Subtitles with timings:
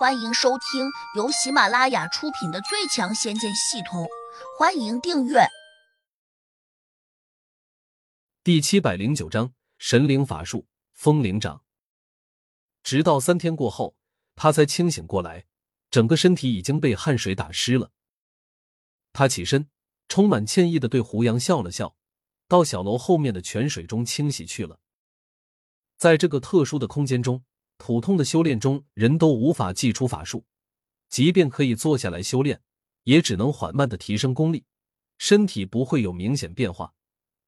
[0.00, 4.04] 欢迎收听由喜马拉雅出品的《最强仙剑系统》，
[4.58, 5.46] 欢迎订阅。
[8.42, 11.62] 第七百零九章神灵法术风灵掌。
[12.82, 13.94] 直到三天过后，
[14.34, 15.44] 他才清醒过来，
[15.90, 17.90] 整个身体已经被汗水打湿了。
[19.12, 19.68] 他起身，
[20.08, 21.94] 充满歉意的对胡杨笑了笑，
[22.48, 24.80] 到小楼后面的泉水中清洗去了。
[25.98, 27.44] 在这个特殊的空间中。
[27.80, 30.44] 普通的修炼中，人都无法祭出法术，
[31.08, 32.60] 即便可以坐下来修炼，
[33.04, 34.66] 也只能缓慢的提升功力，
[35.16, 36.92] 身体不会有明显变化，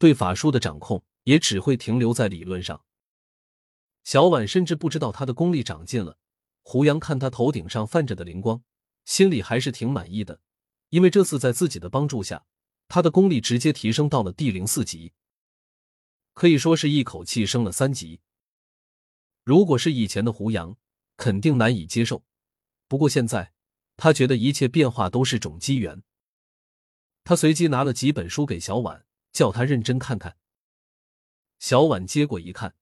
[0.00, 2.84] 对法术的掌控也只会停留在理论上。
[4.02, 6.18] 小婉甚至不知道他的功力长进了。
[6.64, 8.60] 胡杨看他头顶上泛着的灵光，
[9.04, 10.40] 心里还是挺满意的，
[10.88, 12.44] 因为这次在自己的帮助下，
[12.88, 15.12] 他的功力直接提升到了第零四级，
[16.34, 18.20] 可以说是一口气升了三级。
[19.46, 20.76] 如果是以前的胡杨，
[21.16, 22.24] 肯定难以接受。
[22.88, 23.52] 不过现在，
[23.96, 26.02] 他觉得一切变化都是种机缘。
[27.22, 30.36] 他随即拿了几本书给小婉，叫他认真看看。
[31.60, 32.74] 小婉接过一看，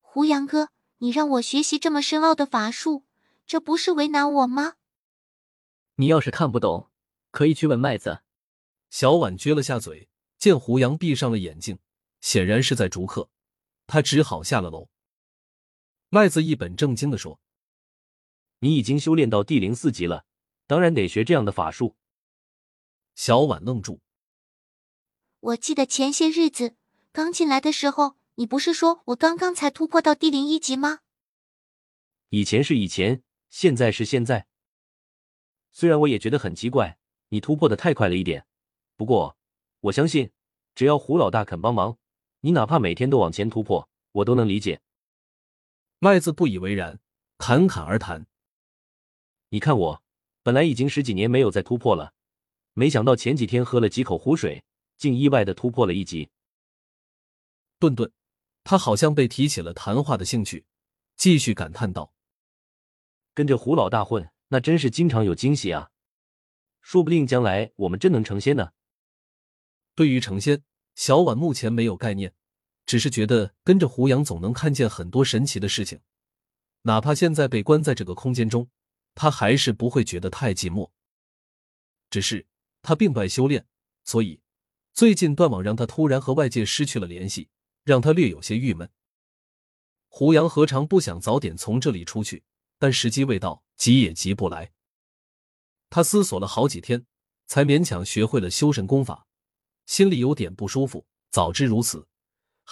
[0.00, 3.04] 胡杨哥，你让我学习这么深奥的法术，
[3.46, 4.74] 这不是为难我吗？
[5.94, 6.90] 你要是看不懂，
[7.30, 8.22] 可以去问麦子。
[8.90, 11.78] 小婉撅了下嘴，见胡杨闭上了眼睛，
[12.20, 13.30] 显然是在逐客，
[13.86, 14.88] 他只好下了楼。
[16.14, 17.40] 麦子一本正经的说
[18.60, 20.26] ：“你已经修炼到第零四级了，
[20.66, 21.96] 当然得学这样的法术。”
[23.16, 24.02] 小婉愣住。
[25.40, 26.76] 我记得前些日子
[27.12, 30.98] 刚进来的时候，你不是说我刚刚才突破到第零一级吗？
[32.28, 34.46] 以前是以前，现在是现在。
[35.70, 36.98] 虽然我也觉得很奇怪，
[37.30, 38.44] 你突破的太快了一点。
[38.98, 39.38] 不过
[39.80, 40.30] 我相信，
[40.74, 41.96] 只要胡老大肯帮忙，
[42.40, 44.82] 你哪怕每天都往前突破，我都能理解。
[46.04, 46.98] 麦子不以为然，
[47.38, 48.26] 侃侃而谈
[49.50, 50.02] ：“你看我，
[50.42, 52.12] 本来已经十几年没有再突破了，
[52.72, 54.64] 没想到前几天喝了几口湖水，
[54.98, 56.30] 竟意外的突破了一级。”
[57.78, 58.10] 顿顿，
[58.64, 60.66] 他好像被提起了谈话的兴趣，
[61.14, 62.12] 继续感叹道
[63.32, 65.92] ：“跟着胡老大混，那真是经常有惊喜啊！
[66.80, 68.72] 说不定将来我们真能成仙呢。”
[69.94, 70.64] 对于成仙，
[70.96, 72.34] 小婉目前没有概念。
[72.92, 76.00] 只是觉得跟着胡杨总能看见很多神奇的事情，
[76.82, 78.68] 哪怕现在被关在这个空间中，
[79.14, 80.90] 他还是不会觉得太寂寞。
[82.10, 82.46] 只是
[82.82, 83.66] 他并不爱修炼，
[84.04, 84.42] 所以
[84.92, 87.48] 最近断网让他突然和外界失去了联系，
[87.82, 88.90] 让他略有些郁闷。
[90.08, 92.44] 胡杨何尝不想早点从这里出去？
[92.78, 94.70] 但时机未到，急也急不来。
[95.88, 97.06] 他思索了好几天，
[97.46, 99.26] 才勉强学会了修神功法，
[99.86, 101.06] 心里有点不舒服。
[101.30, 102.06] 早知如此。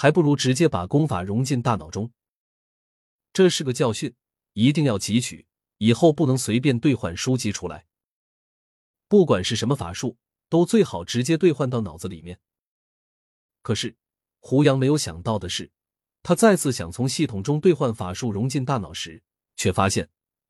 [0.00, 2.10] 还不如直接把功法融进大脑中。
[3.34, 4.14] 这是个教训，
[4.54, 5.46] 一定要汲取，
[5.76, 7.86] 以后不能随便兑换书籍出来。
[9.08, 10.16] 不管是什么法术，
[10.48, 12.40] 都最好直接兑换到脑子里面。
[13.60, 13.98] 可是
[14.38, 15.70] 胡杨没有想到的是，
[16.22, 19.22] 他再次想从系统中兑换法术融进大脑时，
[19.54, 20.08] 却发现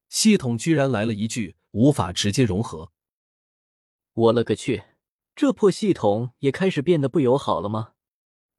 [0.09, 2.93] 系统居然来了一句无法直接融合。
[4.13, 4.85] 我勒个去，
[5.35, 7.95] 这破系统也开始变得不友好了吗？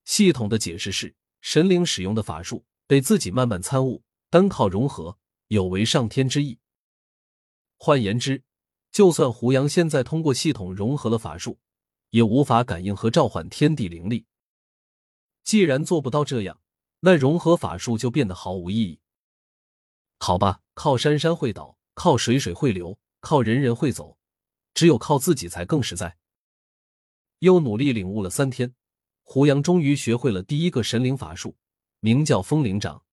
[0.03, 5.17] 系统的解释是，神灵使用的法术得自己慢慢参悟，单靠融合
[5.47, 6.59] 有违上天之意。
[7.77, 8.43] 换言之，
[8.91, 11.59] 就算胡杨现在通过系统融合了法术，
[12.09, 14.25] 也无法感应和召唤天地灵力。
[15.43, 16.61] 既然做不到这样，
[16.99, 18.99] 那融合法术就变得毫无意义。
[20.19, 24.19] 好吧，靠山山会倒，靠水水会流，靠人人会走，
[24.73, 26.17] 只有靠自己才更实在。
[27.39, 28.75] 又努力领悟了三天。
[29.33, 31.55] 胡杨终于学会了第一个神灵法术，
[32.01, 33.05] 名叫风灵掌。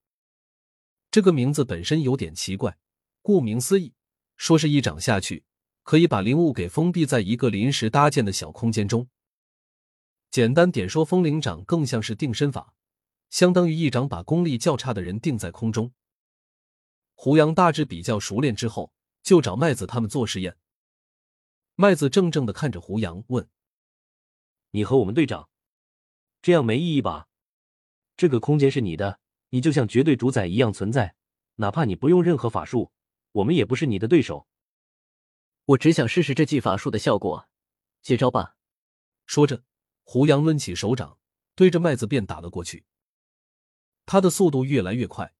[1.13, 2.77] 这个名字本身有点奇怪，
[3.23, 3.95] 顾名思义，
[4.37, 5.45] 说是一掌下去
[5.85, 9.09] 可以把灵物给封闭在一个临时搭建的小空间中。
[10.29, 12.75] 简单点说，风灵掌更像是定身法，
[13.31, 15.93] 相当于一掌把功力较差的人定在空中。
[17.15, 18.93] 胡杨大致比较熟练之后，
[19.23, 20.57] 就找麦子他们做实验。
[21.77, 23.49] 麦子怔怔的看着胡杨，问
[24.73, 25.49] ：“你和我们队长？”
[26.49, 27.29] 这样没意义吧？
[28.17, 31.15] 这个空间是你的，你就像绝对主宰一样存在，
[31.57, 32.91] 哪怕你不用任何法术，
[33.33, 34.49] 我们也不是你的对手。
[35.67, 37.47] 我只想试试这技法术的效果，
[38.01, 38.57] 接招吧！
[39.27, 39.63] 说着，
[40.05, 41.19] 胡杨抡起手掌，
[41.55, 42.87] 对着麦子便打了过去。
[44.07, 45.35] 他的速度越来越快，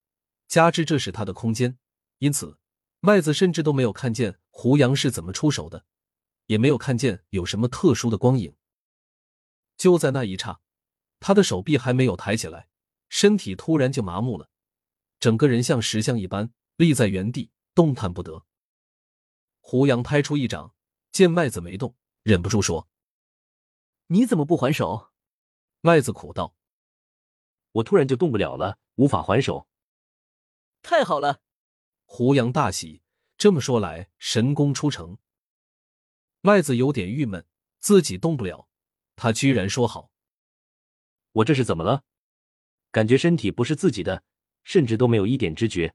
[0.47, 1.79] 加之这是他的空间，
[2.19, 2.59] 因此
[2.99, 5.87] 麦子甚至都没有看见胡杨是怎么出手的，
[6.45, 8.55] 也没有看见有什么特殊的光影。
[9.75, 10.61] 就在那一刹。
[11.19, 12.67] 他的手臂还没有抬起来，
[13.09, 14.49] 身体突然就麻木了，
[15.19, 18.45] 整个人像石像一般立在原地，动弹不得。
[19.59, 20.73] 胡杨拍出一掌，
[21.11, 22.89] 见麦子没动，忍不住说
[24.07, 25.11] ：“你怎么不还手？”
[25.81, 26.55] 麦子苦道
[27.73, 29.67] ：“我突然就动不了了，无法还手。”
[30.81, 31.41] 太好了！
[32.05, 33.01] 胡杨大喜，
[33.37, 35.17] 这么说来，神功出城。
[36.41, 37.45] 麦子有点郁闷，
[37.79, 38.67] 自己动不了，
[39.15, 40.09] 他居然说好。
[41.31, 42.03] 我这是怎么了？
[42.91, 44.23] 感觉身体不是自己的，
[44.63, 45.93] 甚至都没有一点知觉。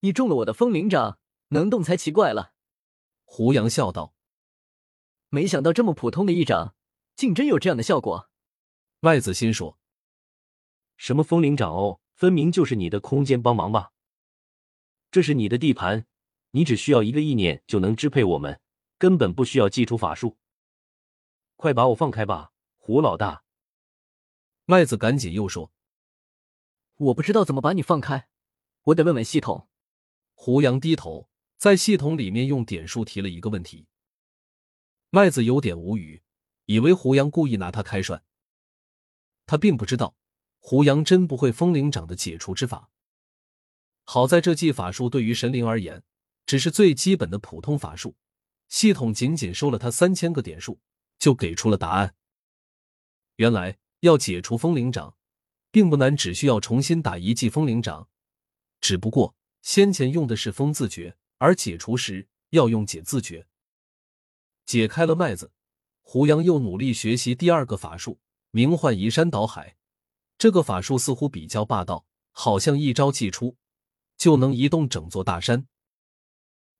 [0.00, 1.18] 你中了我的风铃掌，
[1.48, 2.52] 能动才奇怪了。
[3.24, 4.14] 胡杨笑道
[5.30, 6.74] ：“没想到这么普通的一掌，
[7.14, 8.28] 竟真有这样的效果。”
[9.00, 9.78] 麦子心说
[10.96, 13.92] ：“什么风铃掌哦，分明就是你的空间帮忙吧？
[15.10, 16.06] 这是你的地盘，
[16.50, 18.60] 你只需要一个意念就能支配我们，
[18.98, 20.38] 根本不需要祭出法术。
[21.56, 23.44] 快把我放开吧，胡老大！”
[24.70, 25.72] 麦子赶紧又说
[26.96, 28.28] ：“我不知道怎么把你放开，
[28.82, 29.66] 我得问问系统。”
[30.36, 33.86] 胡杨低头在系统里面用点数提了一个问题。
[35.08, 36.22] 麦子有点无语，
[36.66, 38.22] 以为胡杨故意拿他开涮。
[39.46, 40.14] 他并不知道
[40.58, 42.90] 胡杨真不会风灵掌的解除之法。
[44.04, 46.04] 好在这技法术对于神灵而言
[46.44, 48.16] 只是最基本的普通法术，
[48.68, 50.78] 系统仅仅收了他三千个点数，
[51.18, 52.14] 就给出了答案。
[53.36, 53.78] 原来。
[54.00, 55.16] 要解除风铃掌，
[55.70, 58.08] 并不难，只需要重新打一记风铃掌。
[58.80, 63.46] 只不过先前用的是风字诀，而解除时要用解字诀。
[64.64, 65.50] 解开了麦子，
[66.02, 69.76] 胡杨又努力学习第二个法术，名唤移山倒海。
[70.36, 73.56] 这个法术似乎比较霸道，好像一招即出
[74.16, 75.66] 就能移动整座大山。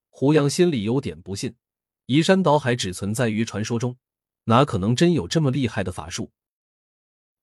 [0.08, 1.56] 胡杨心里有点不信，
[2.06, 3.96] 移山倒海只存在于传说中，
[4.44, 6.30] 哪可能真有这么厉害的法术？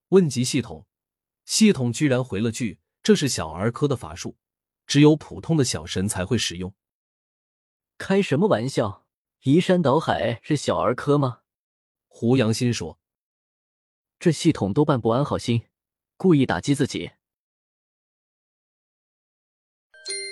[0.08, 0.86] 问及系统，
[1.44, 4.36] 系统居然回了句：“这是小儿科的法术，
[4.86, 6.74] 只有普通的小神才会使用。”
[7.98, 9.06] 开什么玩笑？
[9.42, 11.40] 移山倒海是小儿科吗？
[12.08, 12.98] 胡杨心说
[14.18, 15.66] ：“这系统多半不安好心，
[16.16, 17.12] 故意打击自己。”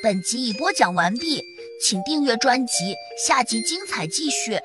[0.03, 1.43] 本集已播讲完毕，
[1.83, 2.95] 请订阅专辑，
[3.27, 4.61] 下集精彩继续。